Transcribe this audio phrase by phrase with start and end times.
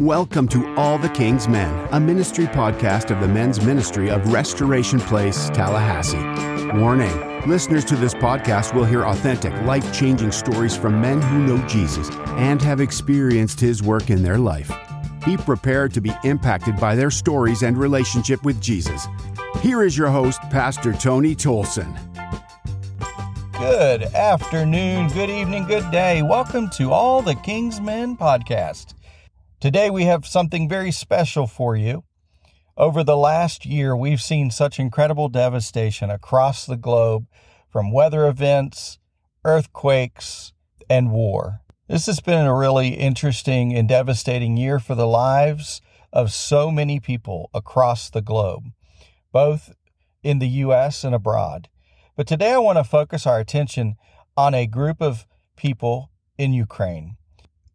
[0.00, 5.00] Welcome to All the King's Men, a ministry podcast of the men's ministry of Restoration
[5.00, 6.18] Place, Tallahassee.
[6.78, 11.66] Warning listeners to this podcast will hear authentic, life changing stories from men who know
[11.66, 14.70] Jesus and have experienced his work in their life.
[15.24, 19.06] Be prepared to be impacted by their stories and relationship with Jesus.
[19.62, 21.98] Here is your host, Pastor Tony Tolson.
[23.58, 26.20] Good afternoon, good evening, good day.
[26.20, 28.92] Welcome to All the King's Men podcast.
[29.66, 32.04] Today we have something very special for you.
[32.76, 37.26] Over the last year, we've seen such incredible devastation across the globe
[37.68, 39.00] from weather events,
[39.44, 40.52] earthquakes,
[40.88, 41.62] and war.
[41.88, 45.80] This has been a really interesting and devastating year for the lives
[46.12, 48.66] of so many people across the globe,
[49.32, 49.72] both
[50.22, 51.02] in the U.S.
[51.02, 51.68] and abroad.
[52.14, 53.96] But today I want to focus our attention
[54.36, 57.16] on a group of people in Ukraine.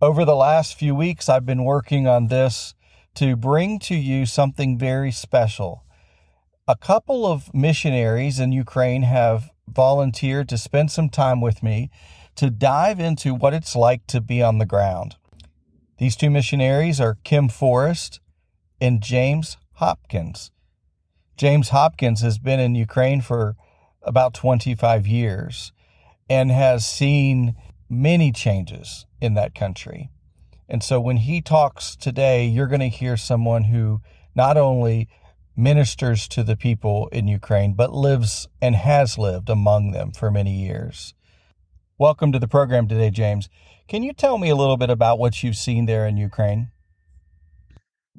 [0.04, 2.74] Over the last few weeks, I've been working on this
[3.14, 5.84] to bring to you something very special.
[6.68, 11.92] A couple of missionaries in Ukraine have volunteered to spend some time with me
[12.36, 15.18] to dive into what it's like to be on the ground.
[16.00, 18.22] These two missionaries are Kim Forrest
[18.80, 20.50] and James Hopkins.
[21.38, 23.56] James Hopkins has been in Ukraine for
[24.02, 25.72] about 25 years
[26.28, 27.56] and has seen
[27.88, 30.10] many changes in that country.
[30.68, 34.02] And so when he talks today, you're going to hear someone who
[34.36, 35.08] not only
[35.56, 40.56] ministers to the people in Ukraine, but lives and has lived among them for many
[40.56, 41.14] years.
[41.98, 43.48] Welcome to the program today, James.
[43.88, 46.72] Can you tell me a little bit about what you've seen there in Ukraine?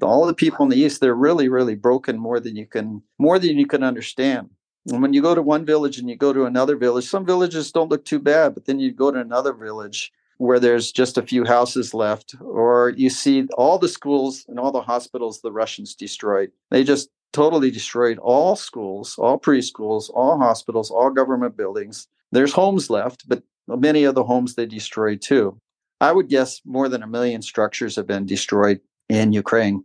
[0.00, 3.38] All the people in the east, they're really, really broken more than you can more
[3.38, 4.50] than you can understand.
[4.90, 7.72] And when you go to one village and you go to another village, some villages
[7.72, 11.22] don't look too bad, but then you go to another village where there's just a
[11.22, 15.94] few houses left, or you see all the schools and all the hospitals the Russians
[15.94, 16.50] destroyed.
[16.70, 22.08] They just totally destroyed all schools, all preschools, all hospitals, all government buildings.
[22.30, 25.58] There's homes left, but many of the homes they destroyed too.
[26.00, 29.84] I would guess more than a million structures have been destroyed in Ukraine.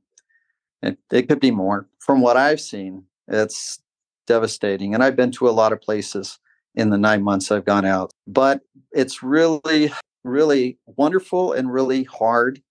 [0.82, 1.88] It, it could be more.
[2.00, 3.80] From what I've seen, it's
[4.26, 4.94] devastating.
[4.94, 6.40] And I've been to a lot of places
[6.76, 8.12] in the nine months I've gone out.
[8.28, 8.62] But
[8.92, 9.92] it's really,
[10.28, 12.62] really wonderful and really hard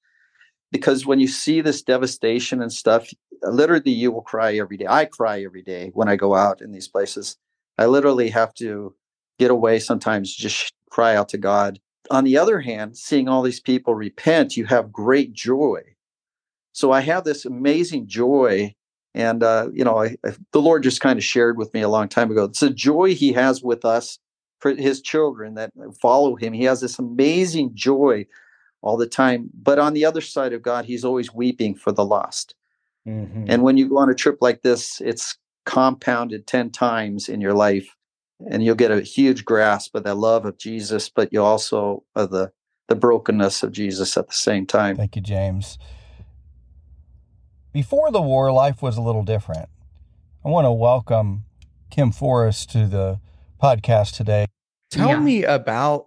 [0.72, 3.09] because when you see this devastation and stuff,
[3.43, 4.87] literally you will cry every day.
[4.89, 7.37] I cry every day when I go out in these places.
[7.78, 8.95] I literally have to
[9.39, 11.78] get away sometimes, just cry out to God.
[12.11, 15.83] On the other hand, seeing all these people repent, you have great joy.
[16.72, 18.75] So I have this amazing joy
[19.15, 21.89] and uh, you know, I, I, the Lord just kind of shared with me a
[21.89, 22.45] long time ago.
[22.45, 24.19] It's a joy He has with us
[24.59, 26.53] for His children that follow Him.
[26.53, 28.27] He has this amazing joy
[28.83, 29.50] all the time.
[29.55, 32.55] But on the other side of God, He's always weeping for the lost.
[33.06, 33.45] Mm-hmm.
[33.49, 37.55] And when you go on a trip like this, it's compounded ten times in your
[37.55, 37.95] life,
[38.50, 42.31] and you'll get a huge grasp of the love of Jesus, but you also of
[42.31, 42.53] the
[42.89, 44.97] the brokenness of Jesus at the same time.
[44.97, 45.78] Thank you, James.
[47.72, 49.69] Before the war, life was a little different.
[50.45, 51.45] I want to welcome
[51.91, 53.19] Kim Forrest to the
[53.56, 54.47] podcast today.
[54.91, 55.21] Tell yeah.
[55.21, 56.06] me about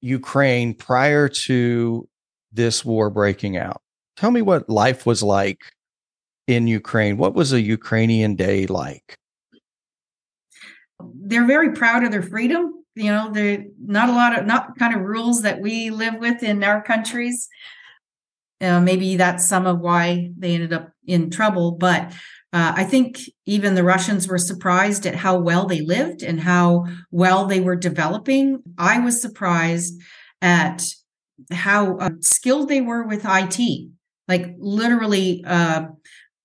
[0.00, 2.08] Ukraine prior to
[2.52, 3.82] this war breaking out.
[4.16, 5.60] Tell me what life was like
[6.46, 7.18] in Ukraine.
[7.18, 9.16] What was a Ukrainian day like?
[11.00, 12.74] They're very proud of their freedom.
[12.94, 16.42] You know, they're not a lot of not kind of rules that we live with
[16.42, 17.48] in our countries.
[18.60, 21.72] Uh, maybe that's some of why they ended up in trouble.
[21.72, 22.12] But
[22.52, 26.86] uh, I think even the Russians were surprised at how well they lived and how
[27.10, 28.62] well they were developing.
[28.78, 30.00] I was surprised
[30.40, 30.82] at
[31.52, 33.90] how uh, skilled they were with IT.
[34.28, 35.86] Like literally, uh,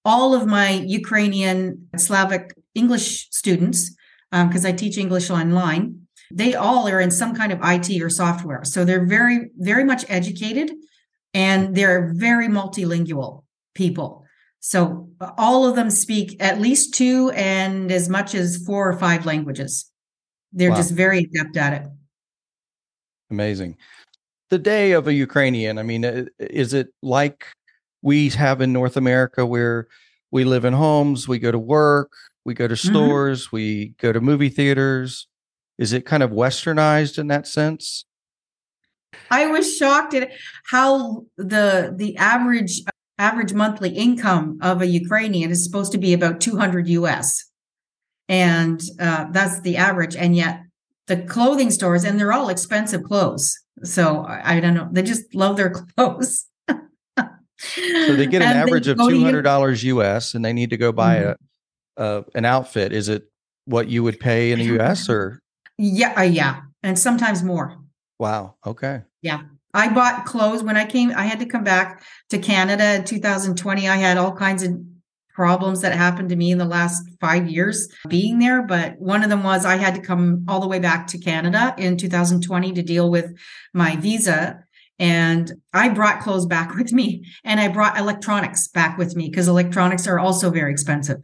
[0.03, 3.95] all of my Ukrainian, Slavic English students,
[4.31, 8.09] because um, I teach English online, they all are in some kind of IT or
[8.09, 8.63] software.
[8.63, 10.71] So they're very, very much educated
[11.33, 13.43] and they're very multilingual
[13.73, 14.22] people.
[14.65, 19.25] So all of them speak at least two and as much as four or five
[19.25, 19.91] languages.
[20.53, 20.77] They're wow.
[20.77, 21.87] just very adept at it.
[23.29, 23.75] Amazing.
[24.51, 27.45] The day of a Ukrainian, I mean, is it like
[28.01, 29.89] we have in North America where
[30.31, 32.13] we live in homes, we go to work,
[32.45, 32.89] we go to mm-hmm.
[32.89, 33.55] stores, mm-hmm.
[33.57, 35.27] we go to movie theaters?
[35.77, 38.05] Is it kind of westernized in that sense?
[39.29, 40.31] I was shocked at
[40.69, 42.81] how the the average
[43.27, 47.25] average monthly income of a Ukrainian is supposed to be about 200 US,
[48.27, 50.15] and uh, that's the average.
[50.15, 50.55] And yet,
[51.07, 53.45] the clothing stores and they're all expensive clothes.
[53.83, 54.03] So
[54.33, 54.87] I, I don't know.
[54.91, 56.45] They just love their clothes.
[58.07, 60.43] So they get an And average of go to two U- hundred dollars US, and
[60.43, 61.35] they need to go buy Mhm.
[61.97, 62.91] a, a an outfit.
[62.91, 63.23] Is it
[63.65, 65.39] what you would pay in the US or?
[65.77, 67.67] Yeah, uh, yeah, and sometimes more.
[68.19, 68.55] Wow.
[68.65, 69.01] Okay.
[69.73, 71.11] I bought clothes when I came.
[71.15, 73.87] I had to come back to Canada in 2020.
[73.87, 74.77] I had all kinds of
[75.33, 78.61] problems that happened to me in the last five years being there.
[78.61, 81.73] But one of them was I had to come all the way back to Canada
[81.77, 83.35] in 2020 to deal with
[83.73, 84.63] my visa.
[84.99, 89.47] And I brought clothes back with me and I brought electronics back with me because
[89.47, 91.21] electronics are also very expensive.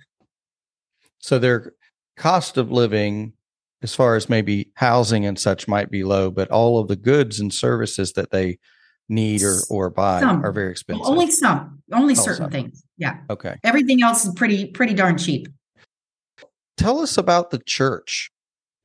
[1.20, 1.74] So their
[2.18, 3.34] cost of living,
[3.82, 7.40] as far as maybe housing and such, might be low, but all of the goods
[7.40, 8.60] and services that they
[9.08, 10.46] need or or buy Some.
[10.46, 11.06] are very expensive.
[11.06, 12.52] Only some, only Oh, certain some.
[12.52, 12.84] things.
[12.98, 13.18] Yeah.
[13.30, 13.56] okay.
[13.64, 15.48] Everything else is pretty, pretty darn cheap.
[16.78, 18.30] Tell us about the church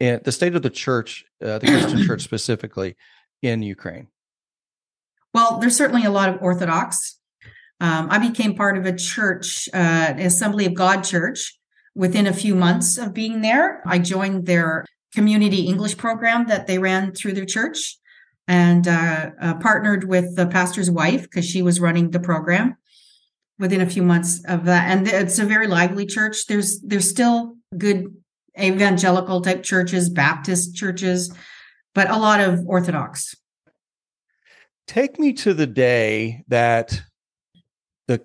[0.00, 2.96] and the state of the church, uh, the Christian church specifically
[3.42, 4.08] in Ukraine.
[5.34, 7.18] Well, there's certainly a lot of Orthodox.
[7.80, 11.58] Um, I became part of a church, uh, Assembly of God church,
[11.94, 13.82] within a few months of being there.
[13.86, 17.96] I joined their community English program that they ran through their church
[18.46, 22.76] and uh, uh, partnered with the pastor's wife because she was running the program
[23.58, 24.90] within a few months of that.
[24.90, 26.46] And it's a very lively church.
[26.46, 28.14] There's there's still good
[28.58, 31.34] evangelical type churches, Baptist churches,
[31.94, 33.34] but a lot of Orthodox.
[34.86, 37.00] Take me to the day that
[38.06, 38.22] the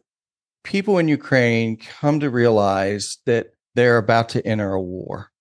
[0.64, 5.32] people in Ukraine come to realize that they're about to enter a war.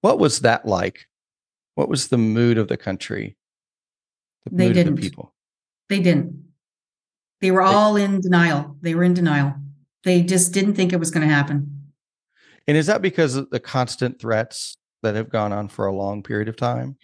[0.00, 1.06] What was that like?
[1.74, 3.36] What was the mood of the country?
[4.44, 4.92] The They mood didn't.
[4.94, 5.34] of the people.
[5.88, 6.44] They didn't.
[7.40, 8.76] They were all in denial.
[8.80, 9.54] They were in denial.
[10.04, 11.92] They just didn't think it was going to happen.
[12.66, 16.22] And is that because of the constant threats that have gone on for a long
[16.22, 16.96] period of time?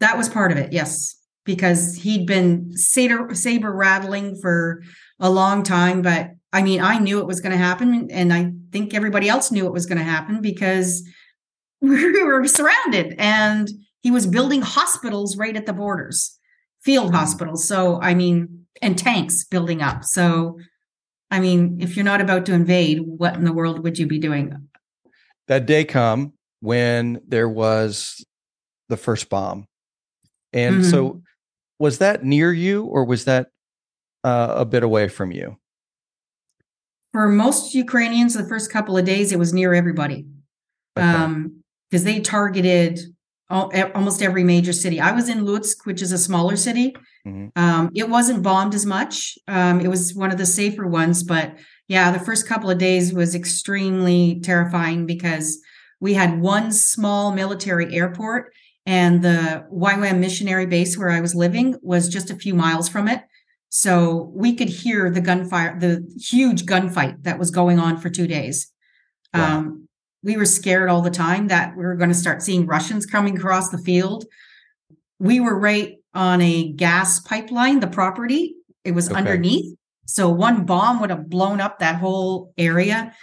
[0.00, 4.82] That was part of it, yes, because he'd been saber, saber rattling for
[5.22, 6.02] a long time.
[6.02, 8.10] But I mean, I knew it was going to happen.
[8.10, 11.02] And I think everybody else knew it was going to happen because
[11.80, 13.70] we were surrounded and
[14.02, 16.38] he was building hospitals right at the borders,
[16.82, 17.16] field hmm.
[17.16, 17.66] hospitals.
[17.66, 20.04] So, I mean, and tanks building up.
[20.04, 20.58] So,
[21.30, 24.18] I mean, if you're not about to invade, what in the world would you be
[24.18, 24.68] doing?
[25.48, 28.24] That day come when there was
[28.88, 29.66] the first bomb.
[30.52, 31.18] And so mm-hmm.
[31.78, 33.48] was that near you or was that
[34.24, 35.56] uh, a bit away from you?
[37.12, 40.26] For most Ukrainians, the first couple of days, it was near everybody.
[40.98, 41.06] Okay.
[41.08, 43.00] um, because they targeted
[43.50, 44.98] al- e- almost every major city.
[45.00, 46.94] I was in Lutsk, which is a smaller city.
[47.26, 47.50] Mhm.
[47.56, 49.36] Um, it wasn't bombed as much.
[49.46, 51.58] Um, it was one of the safer ones, but
[51.88, 55.58] yeah, the first couple of days was extremely terrifying because
[56.00, 58.52] we had one small military airport
[58.86, 63.06] and the YWAM missionary base where I was living was just a few miles from
[63.08, 63.20] it.
[63.74, 68.26] So we could hear the gunfire, the huge gunfight that was going on for two
[68.26, 68.70] days.
[69.32, 69.60] Wow.
[69.60, 69.88] Um,
[70.22, 73.38] we were scared all the time that we were going to start seeing Russians coming
[73.38, 74.26] across the field.
[75.18, 79.16] We were right on a gas pipeline, the property, it was Okay.
[79.18, 79.74] underneath.
[80.04, 83.14] So one bomb would have blown up that whole area.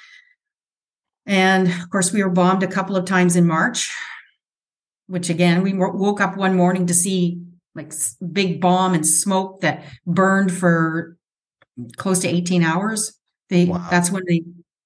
[1.28, 3.96] And of course, we were bombed a couple of times in March,
[5.06, 7.40] which again, we woke up one morning to see
[7.80, 7.94] like
[8.34, 11.18] big bomb and smoke that burned for
[11.98, 13.14] close to 18 hours.
[13.50, 13.88] They Wow.
[13.90, 14.44] that's when they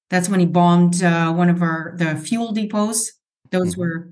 [0.10, 3.12] that's when he bombed uh, one of our the fuel depots.
[3.52, 3.78] Those Mhm.
[3.78, 4.10] were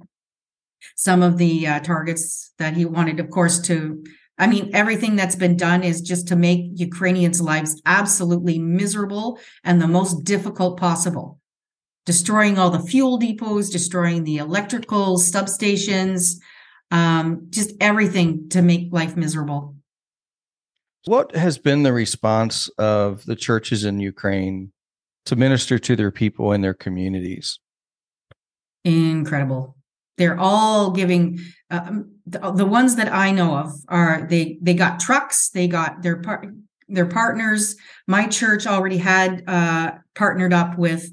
[0.95, 4.03] some of the uh, targets that he wanted, of course, to.
[4.39, 9.79] I mean, everything that's been done is just to make Ukrainians' lives absolutely miserable and
[9.79, 11.27] the most difficult possible.
[12.07, 16.37] Destroying all the fuel depots, destroying the electrical substations,
[16.91, 19.75] um, just everything to make life miserable.
[21.05, 24.71] What has been the response of the churches in Ukraine
[25.25, 27.59] to minister to their people and their communities?
[28.83, 29.75] incredible
[30.17, 34.99] they're all giving um, the, the ones that i know of are they they got
[34.99, 36.47] trucks they got their part
[36.87, 37.75] their partners
[38.07, 41.11] my church already had uh, partnered up with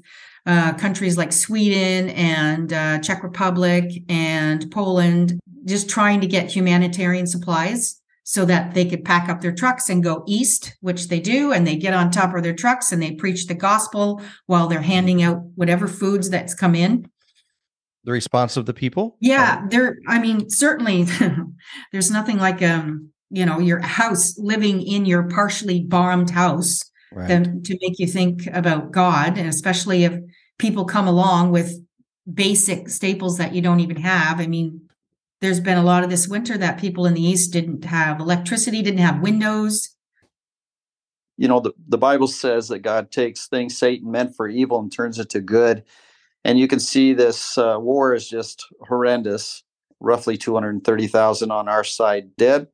[0.51, 5.27] uh, countries like sweden and uh, czech republic and poland
[5.65, 7.81] just trying to get humanitarian supplies
[8.23, 11.65] so that they could pack up their trucks and go east which they do and
[11.67, 14.05] they get on top of their trucks and they preach the gospel
[14.51, 16.93] while they're handing out whatever foods that's come in
[18.05, 19.05] The response of the people?
[19.19, 19.97] yeah, there.
[20.07, 21.05] I mean, certainly,
[21.91, 22.85] there's nothing like um,
[23.39, 26.73] you know, your house living in your partially bombed house
[27.11, 27.27] Right.
[27.27, 30.13] than to make you think about God, and especially if
[30.59, 31.83] people come along with
[32.31, 34.39] basic staples that you don't even have.
[34.39, 34.81] I mean,
[35.41, 38.83] there's been a lot of this winter that people in the east didn't have electricity,
[38.83, 39.95] didn't have windows.
[41.37, 44.91] you know, the, the Bible says that God takes things Satan meant for evil and
[44.91, 45.83] turns it to good.
[46.43, 49.63] And you can see this uh, war is just horrendous.
[50.01, 52.67] Roughly 230,000 on our side dead.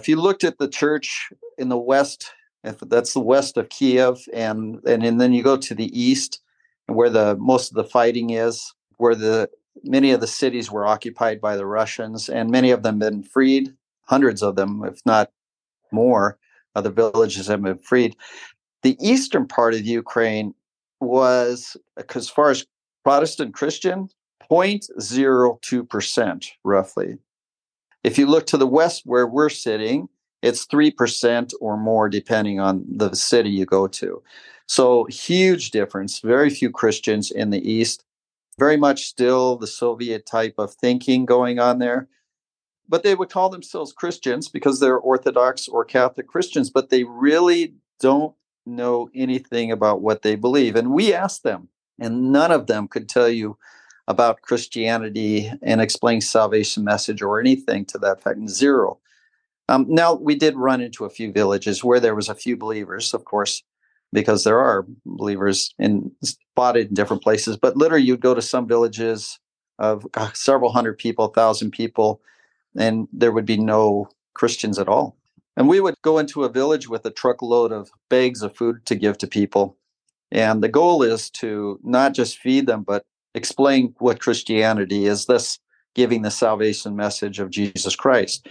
[0.00, 2.32] If you looked at the church in the west,
[2.64, 6.40] if that's the west of Kiev, and and, and then you go to the east,
[6.86, 9.48] where the most of the fighting is, where the
[9.82, 13.74] many of the cities were occupied by the Russians, and many of them been freed.
[14.04, 15.30] Hundreds of them, if not
[15.92, 16.38] more,
[16.74, 18.16] of the villages have been freed.
[18.82, 20.54] The eastern part of Ukraine
[21.00, 21.76] was,
[22.14, 22.66] as far as
[23.04, 24.08] Protestant Christian,
[24.50, 27.18] 0.02% roughly.
[28.04, 30.08] If you look to the west where we're sitting,
[30.42, 34.22] it's 3% or more depending on the city you go to.
[34.66, 36.20] So, huge difference.
[36.20, 38.04] Very few Christians in the east.
[38.58, 42.08] Very much still the Soviet type of thinking going on there.
[42.88, 47.74] But they would call themselves Christians because they're Orthodox or Catholic Christians, but they really
[48.00, 50.76] don't know anything about what they believe.
[50.76, 51.68] And we asked them,
[51.98, 53.56] and none of them could tell you
[54.08, 58.48] about Christianity and explain salvation message or anything to that fact.
[58.48, 58.98] Zero.
[59.68, 63.12] Um, now we did run into a few villages where there was a few believers,
[63.14, 63.62] of course,
[64.12, 67.56] because there are believers in spotted in different places.
[67.56, 69.38] But literally, you'd go to some villages
[69.78, 72.20] of uh, several hundred people, thousand people,
[72.76, 75.16] and there would be no Christians at all.
[75.56, 78.94] And we would go into a village with a truckload of bags of food to
[78.94, 79.76] give to people.
[80.30, 85.58] And the goal is to not just feed them, but explain what Christianity is, this
[85.94, 88.48] giving the salvation message of Jesus Christ.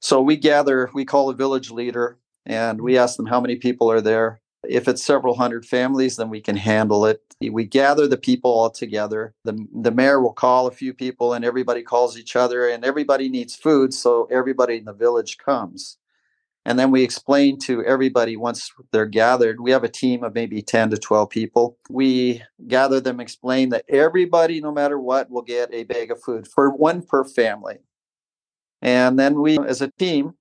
[0.00, 3.90] So we gather, we call a village leader, and we ask them how many people
[3.90, 4.40] are there.
[4.64, 7.22] If it's several hundred families, then we can handle it.
[7.40, 9.34] We gather the people all together.
[9.44, 13.28] The, the mayor will call a few people, and everybody calls each other, and everybody
[13.28, 15.98] needs food, so everybody in the village comes.
[16.64, 20.60] And then we explain to everybody once they're gathered, we have a team of maybe
[20.60, 21.78] 10 to 12 people.
[21.88, 26.46] We gather them, explain that everybody, no matter what, will get a bag of food
[26.46, 27.78] for one per family.
[28.82, 30.34] And then we, as a team,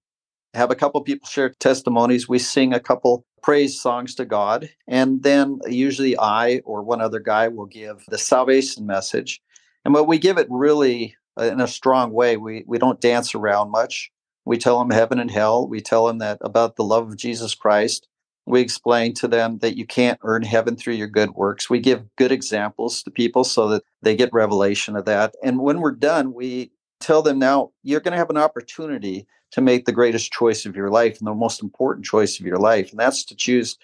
[0.54, 2.28] have a couple people share testimonies.
[2.28, 4.70] We sing a couple praise songs to God.
[4.88, 9.42] And then usually I or one other guy will give the salvation message.
[9.86, 12.38] And but we give it really uh, in a strong way.
[12.38, 14.12] We we don't dance around much.
[14.46, 15.68] We tell them heaven and hell.
[15.68, 18.08] We tell them that about the love of Jesus Christ.
[18.46, 21.70] We explain to them that you can't earn heaven through your good works.
[21.70, 25.36] We give good examples to people so that they get revelation of that.
[25.44, 29.62] And when we're done, we tell them now you're going to have an opportunity to
[29.62, 32.92] make the greatest choice of your life and the most important choice of your life.
[32.92, 33.78] And that's to choose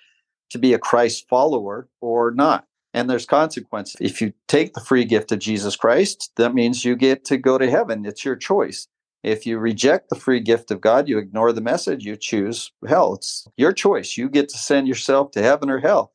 [0.49, 2.65] to be a Christ follower or not.
[2.93, 3.95] And there's consequences.
[3.99, 7.57] If you take the free gift of Jesus Christ, that means you get to go
[7.57, 8.05] to heaven.
[8.05, 8.87] It's your choice.
[9.23, 13.15] If you reject the free gift of God, you ignore the message, you choose hell.
[13.15, 14.17] It's your choice.
[14.17, 16.11] You get to send yourself to heaven or hell.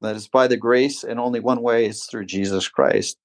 [0.00, 3.18] That is by the grace, and only one way is through Jesus Christ.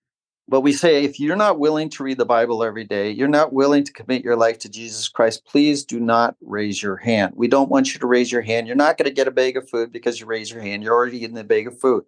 [0.48, 3.54] But we say if you're not willing to read the Bible every day, you're not
[3.54, 7.34] willing to commit your life to Jesus Christ, please do not raise your hand.
[7.36, 8.68] We don't want you to raise your hand.
[8.68, 10.84] You're not going to get a bag of food because you raise your hand.
[10.84, 12.04] You're already in the bag of food.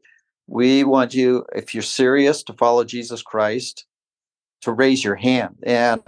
[0.48, 3.86] We want you, if you're serious to follow Jesus Christ,
[4.62, 5.56] to raise your hand.
[5.63, 6.01] And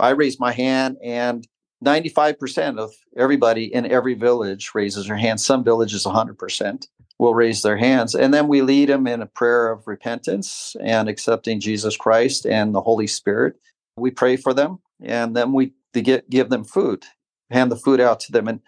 [0.00, 1.46] I raise my hand, and
[1.84, 5.40] 95% of everybody in every village raises their hand.
[5.40, 6.86] Some villages, 100%
[7.18, 8.14] will raise their hands.
[8.14, 12.74] And then we lead them in a prayer of repentance and accepting Jesus Christ and
[12.74, 13.56] the Holy Spirit.
[13.96, 17.04] We pray for them, and then we get, give them food,
[17.50, 18.48] hand the food out to them.
[18.48, 18.60] And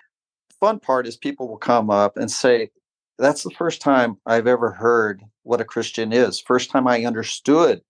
[0.48, 2.70] the fun part is people will come up and say,
[3.18, 6.40] That's the first time I've ever heard what a Christian is.
[6.40, 7.82] First time I understood.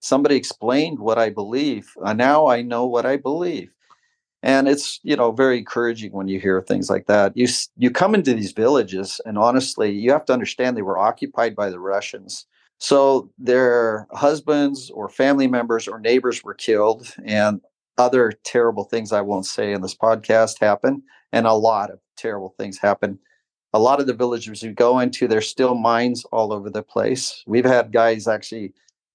[0.00, 1.92] Somebody explained what I believe.
[2.02, 3.70] Now I know what I believe
[4.44, 7.36] and it's you know very encouraging when you hear things like that.
[7.36, 11.56] You you come into these villages and honestly you have to understand they were occupied
[11.56, 12.46] by the russians.
[12.78, 17.60] So their husbands or family members or neighbors were killed and
[17.96, 22.54] other terrible things i won't say in this podcast happen and a lot of terrible
[22.58, 23.18] things happen
[23.74, 27.42] a lot of the villages we go into there's still mines all over the place.
[27.46, 28.72] We've had guys actually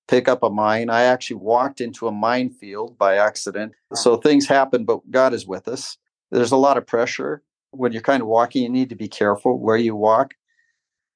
[0.10, 0.90] pick up a mine.
[0.90, 3.74] I actually walked into a minefield by accident.
[3.94, 5.98] So things happen, but God is with us.
[6.32, 8.64] There's a lot of pressure when you're kind of walking.
[8.64, 10.34] You need to be careful where you walk.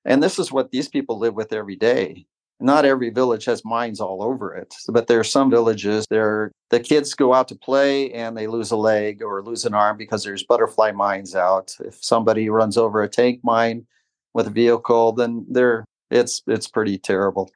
[0.06, 2.28] And this is what these people live with every day.
[2.60, 6.80] Not every village has mines all over it, but there are some villages there the
[6.80, 10.24] kids go out to play and they lose a leg or lose an arm because
[10.24, 11.76] there's butterfly mines out.
[11.80, 13.86] If somebody runs over a tank mine
[14.34, 17.50] with a vehicle, then they're it's it's pretty terrible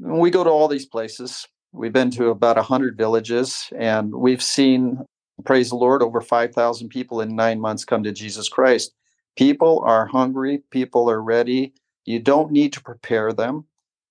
[0.00, 1.46] we go to all these places.
[1.72, 5.04] We've been to about 100 villages and we've seen,
[5.44, 8.92] praise the Lord, over 5,000 people in nine months come to Jesus Christ.
[9.36, 11.74] People are hungry, people are ready.
[12.04, 13.66] You don't need to prepare them.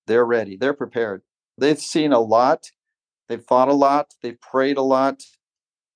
[0.07, 1.21] They're ready, they're prepared.
[1.57, 2.71] They've seen a lot,
[3.27, 5.23] they've fought a lot, they've prayed a lot,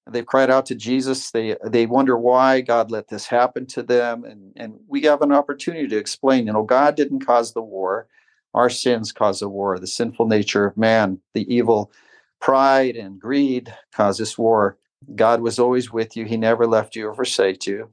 [0.09, 1.31] they've cried out to Jesus.
[1.31, 4.25] They they wonder why God let this happen to them.
[4.25, 8.07] And, and we have an opportunity to explain, you know, God didn't cause the war.
[8.53, 9.79] Our sins cause a war.
[9.79, 11.91] The sinful nature of man, the evil
[12.39, 14.77] pride and greed cause this war.
[15.15, 16.25] God was always with you.
[16.25, 17.89] He never left you or forsake you.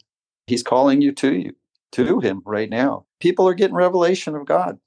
[0.46, 1.54] He's calling you to you,
[1.92, 3.06] to him right now.
[3.20, 4.78] People are getting revelation of God.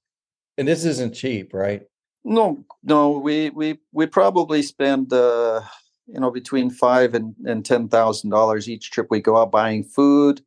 [0.58, 1.84] And this isn't cheap, right?
[2.24, 5.62] No, no, we we we probably spend uh,
[6.08, 9.84] you know between five and and ten thousand dollars each trip we go out buying
[9.84, 10.42] food,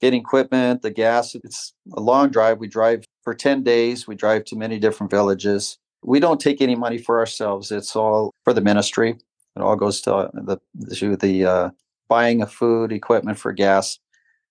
[0.00, 1.34] getting equipment, the gas.
[1.34, 2.58] It's a long drive.
[2.58, 4.06] We drive for ten days.
[4.06, 5.78] We drive to many different villages.
[6.04, 7.72] We don't take any money for ourselves.
[7.72, 9.16] It's all for the ministry.
[9.56, 10.58] It all goes to the
[10.94, 11.70] to the uh,
[12.08, 13.98] buying of food, equipment for gas,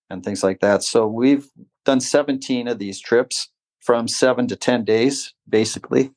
[0.09, 0.83] and things like that.
[0.83, 1.47] So we've
[1.85, 6.11] done 17 of these trips from seven to 10 days, basically.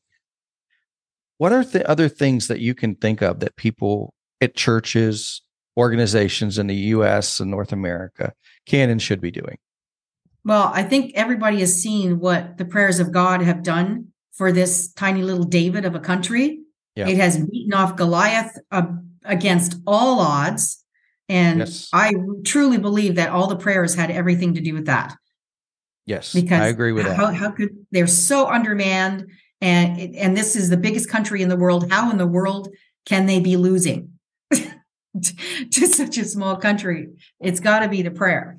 [1.36, 5.42] What are the other things that you can think of that people at churches,
[5.76, 8.32] organizations in the US and North America
[8.66, 9.58] can and should be doing?
[10.48, 14.90] Well, I think everybody has seen what the prayers of God have done for this
[14.94, 16.60] tiny little David of a country.
[16.96, 17.06] Yeah.
[17.06, 18.86] It has beaten off Goliath uh,
[19.26, 20.82] against all odds.
[21.28, 21.90] And yes.
[21.92, 22.14] I
[22.46, 25.14] truly believe that all the prayers had everything to do with that.
[26.06, 27.34] Yes, because I agree with how, that.
[27.34, 29.26] How could they're so undermanned,
[29.60, 31.92] and and this is the biggest country in the world.
[31.92, 32.74] How in the world
[33.04, 34.12] can they be losing
[34.50, 37.10] to such a small country?
[37.40, 38.57] It's got to be the prayer.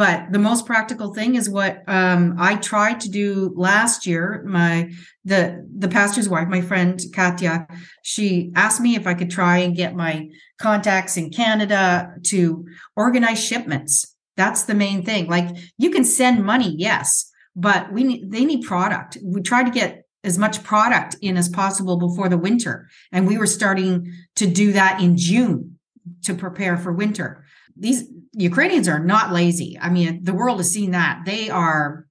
[0.00, 4.42] But the most practical thing is what um, I tried to do last year.
[4.46, 4.90] My
[5.26, 7.66] the the pastor's wife, my friend Katya,
[8.02, 12.64] she asked me if I could try and get my contacts in Canada to
[12.96, 14.16] organize shipments.
[14.38, 15.26] That's the main thing.
[15.26, 19.18] Like you can send money, yes, but we need they need product.
[19.22, 23.36] We try to get as much product in as possible before the winter, and we
[23.36, 25.78] were starting to do that in June
[26.22, 27.44] to prepare for winter.
[27.76, 29.78] These Ukrainians are not lazy.
[29.80, 31.22] I mean, the world has seen that.
[31.26, 32.06] They are,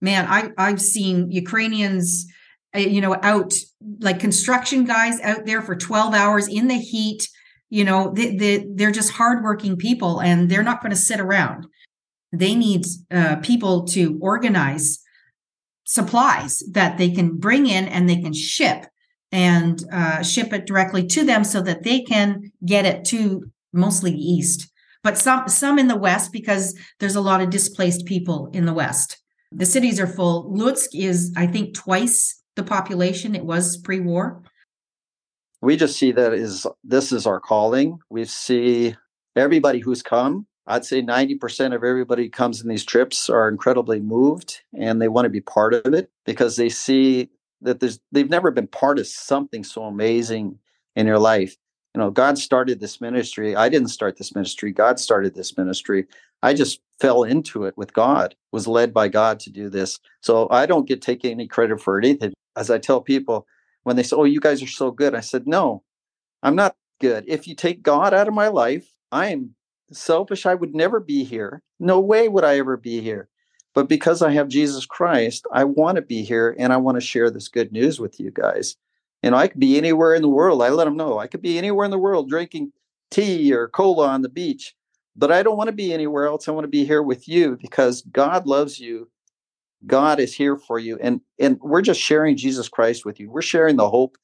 [0.00, 2.26] man, I, I've seen Ukrainians,
[2.74, 3.52] uh, you know, out
[4.00, 7.28] like construction guys out there for 12 hours in the heat.
[7.68, 11.66] You know, they, they, they're just hardworking people and they're not going to sit around.
[12.32, 15.02] They need uh, people to organize
[15.84, 18.86] supplies that they can bring in and they can ship
[19.32, 24.12] and uh, ship it directly to them so that they can get it to mostly
[24.12, 24.70] east
[25.06, 28.74] but some some in the west because there's a lot of displaced people in the
[28.74, 29.22] west.
[29.52, 30.52] The cities are full.
[30.52, 34.42] Lutsk is, I think, twice the population it was pre-war.
[35.62, 38.00] We just see that is this is our calling.
[38.10, 38.96] We see
[39.36, 40.48] everybody who's come.
[40.66, 45.06] I'd say 90% of everybody who comes in these trips are incredibly moved and they
[45.06, 48.98] want to be part of it because they see that there's they've never been part
[48.98, 50.58] of something so amazing
[50.96, 51.56] in their life
[51.96, 53.56] you know god started this ministry.
[53.56, 54.70] I didn't start this ministry.
[54.70, 56.04] God started this ministry.
[56.42, 59.98] I just fell into it with god was led by god to do this.
[60.20, 62.34] So i don't get taking any credit for anything.
[62.54, 63.46] As i tell people
[63.84, 65.82] when they say oh you guys are so good i said no
[66.42, 67.24] i'm not good.
[67.26, 69.54] If you take god out of my life i am
[69.90, 70.44] selfish.
[70.44, 71.62] I would never be here.
[71.80, 73.30] No way would i ever be here.
[73.72, 77.00] But because i have jesus christ i want to be here and i want to
[77.00, 78.76] share this good news with you guys
[79.26, 80.62] you know, I could be anywhere in the world.
[80.62, 82.70] I let them know I could be anywhere in the world drinking
[83.10, 84.76] tea or cola on the beach,
[85.16, 86.46] but I don't want to be anywhere else.
[86.46, 89.10] I want to be here with you because God loves you.
[89.84, 90.96] God is here for you.
[91.02, 93.28] And and we're just sharing Jesus Christ with you.
[93.28, 94.16] We're sharing the hope.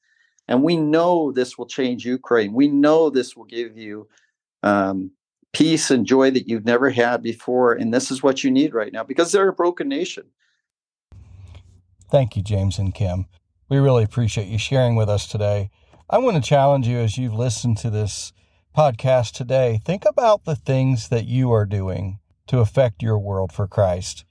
[0.47, 2.53] And we know this will change Ukraine.
[2.53, 4.07] We know this will give you
[4.61, 5.11] um,
[5.51, 7.73] peace and joy that you've never had before.
[7.73, 10.27] And this is what you need right now because they're a broken nation.
[12.09, 13.25] Thank you, James and Kim.
[13.73, 15.71] We really appreciate you sharing with us today.
[16.07, 18.31] I want to challenge you as you've listened to this
[18.77, 19.81] podcast today.
[19.83, 24.25] Think about the things that you are doing to affect your world for Christ.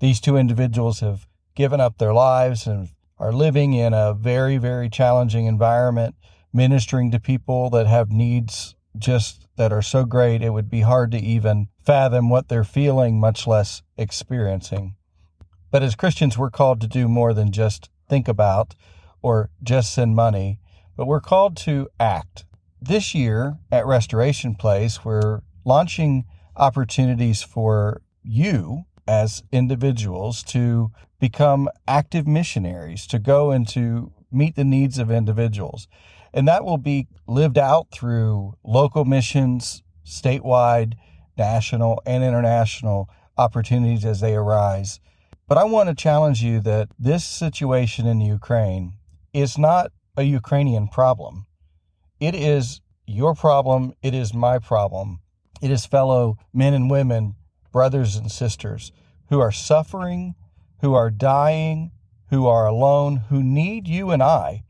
[0.00, 4.88] These two individuals have given up their lives and are living in a very, very
[4.88, 6.14] challenging environment,
[6.50, 11.10] ministering to people that have needs just that are so great it would be hard
[11.10, 14.94] to even fathom what they're feeling, much less experiencing.
[15.70, 18.74] But as Christians, we're called to do more than just think about
[19.22, 20.58] or just send money,
[20.96, 22.44] but we're called to act.
[22.80, 26.24] This year at Restoration Place, we're launching
[26.56, 30.90] opportunities for you as individuals to
[31.20, 35.88] become active missionaries, to go and to meet the needs of individuals.
[36.32, 40.94] And that will be lived out through local missions, statewide,
[41.38, 45.00] national, and international opportunities as they arise.
[45.48, 48.94] But I want to challenge you that this situation in Ukraine
[49.32, 51.46] is not a Ukrainian problem.
[52.18, 53.92] It is your problem.
[54.02, 55.20] It is my problem.
[55.62, 57.36] It is fellow men and women,
[57.72, 58.90] brothers and sisters
[59.28, 60.34] who are suffering,
[60.80, 61.92] who are dying,
[62.30, 64.64] who are alone, who need you and I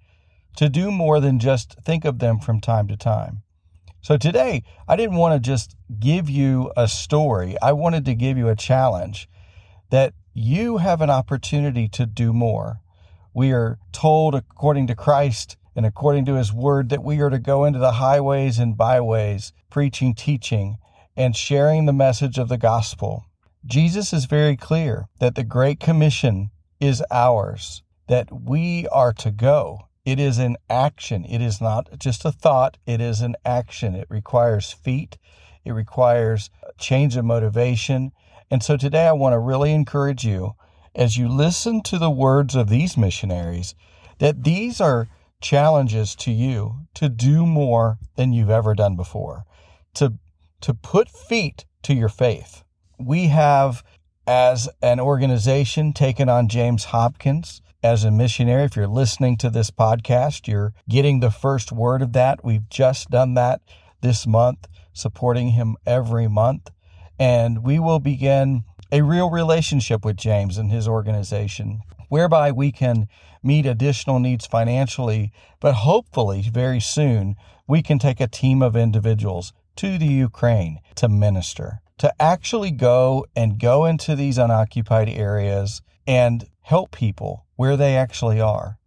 [0.57, 3.43] to do more than just think of them from time to time.
[4.03, 7.57] So today, I didn't want to just give you a story.
[7.63, 9.27] I wanted to give you a challenge
[9.91, 12.83] that you have an opportunity to do more.
[13.33, 17.39] We are told, according to Christ and according to his word, that we are to
[17.39, 20.77] go into the highways and byways, preaching, teaching,
[21.17, 23.25] and sharing the message of the gospel.
[23.65, 29.89] Jesus is very clear that the Great Commission is ours, that we are to go.
[30.05, 31.25] It is an action.
[31.25, 33.95] It is not just a thought, it is an action.
[33.95, 35.17] It requires feet,
[35.65, 38.13] it requires change of motivation.
[38.51, 40.55] And so today I want to really encourage you
[40.95, 43.75] as you listen to the words of these missionaries
[44.19, 45.09] that these are
[45.41, 49.45] challenges to you to do more than you've ever done before,
[49.95, 50.15] to,
[50.61, 52.65] to put feet to your faith.
[52.99, 53.85] We have,
[54.27, 58.65] as an organization, taken on James Hopkins as a missionary.
[58.65, 62.45] If you're listening to this podcast, you're getting the first word of that.
[62.45, 63.61] We've just done that
[64.01, 66.71] this month, supporting him every month.
[67.19, 73.09] And we will begin a real relationship with James and his organization, whereby we can
[73.43, 79.53] meet additional needs financially, but hopefully very soon we can take a team of individuals
[79.77, 86.47] to the Ukraine to minister, to actually go and go into these unoccupied areas and
[86.63, 88.79] help people where they actually are,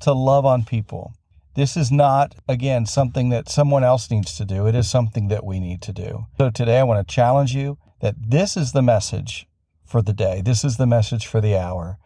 [0.00, 1.12] to love on people.
[1.56, 4.66] This is not, again, something that someone else needs to do.
[4.66, 6.26] It is something that we need to do.
[6.36, 9.48] So today I want to challenge you that this is the message
[9.82, 10.42] for the day.
[10.42, 11.96] This is the message for the hour.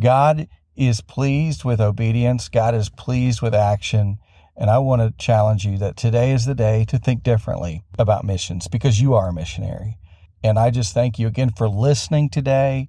[0.00, 2.48] God is pleased with obedience.
[2.48, 4.16] God is pleased with action.
[4.56, 8.24] And I want to challenge you that today is the day to think differently about
[8.24, 9.98] missions because you are a missionary.
[10.42, 12.88] And I just thank you again for listening today.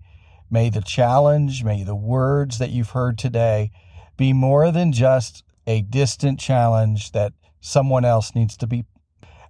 [0.49, 3.71] May the challenge, may the words that you've heard today
[4.15, 8.85] be more than just a distant challenge that someone else needs to be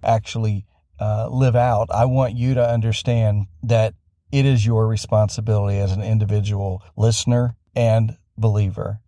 [0.02, 0.66] actually
[1.00, 1.88] uh, live out.
[1.90, 3.94] I want you to understand that
[4.30, 9.00] it is your responsibility as an individual listener and believer.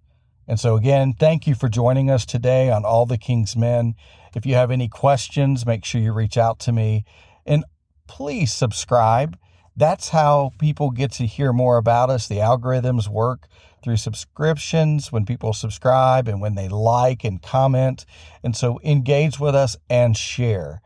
[0.48, 3.94] And so, again, thank you for joining us today on All the King's Men.
[4.34, 7.04] If you have any questions, make sure you reach out to me.
[7.44, 7.64] And
[8.08, 9.38] please subscribe.
[9.76, 12.26] That's how people get to hear more about us.
[12.26, 13.48] The algorithms work
[13.82, 18.06] through subscriptions when people subscribe and when they like and comment.
[18.42, 20.80] And so engage with us and share.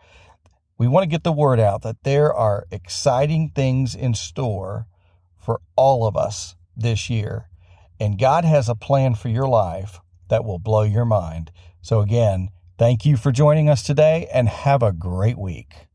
[0.79, 4.87] We want to get the word out that there are exciting things in store
[5.39, 7.49] for all of us this year.
[7.99, 11.51] And God has a plan for your life that will blow your mind.
[11.81, 15.87] So, again, thank you for joining us today and have a great week.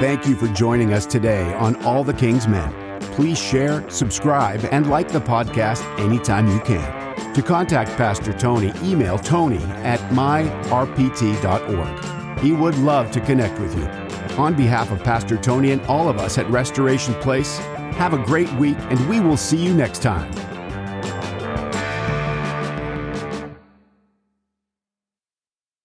[0.00, 2.89] Thank you for joining us today on All the King's Men.
[3.12, 7.34] Please share, subscribe, and like the podcast anytime you can.
[7.34, 10.78] To contact Pastor Tony, email tony at myrpt.org.
[12.40, 13.84] He would love to connect with you.
[14.36, 17.58] On behalf of Pastor Tony and all of us at Restoration Place,
[17.98, 20.32] have a great week, and we will see you next time.